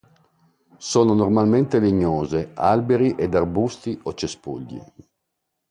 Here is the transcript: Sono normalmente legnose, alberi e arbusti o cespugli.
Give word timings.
Sono 0.79 1.13
normalmente 1.13 1.77
legnose, 1.77 2.53
alberi 2.55 3.13
e 3.15 3.25
arbusti 3.31 3.99
o 4.01 4.15
cespugli. 4.15 4.81